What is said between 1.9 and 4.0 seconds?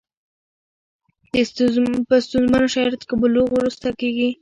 په ستونزمنو شرایطو کې بلوغ وروسته